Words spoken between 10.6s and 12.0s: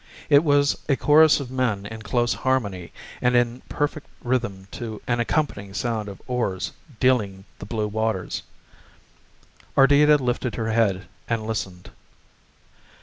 head and listened.